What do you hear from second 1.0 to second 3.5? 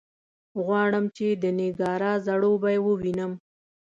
چې د نېګارا ځړوبی ووینم.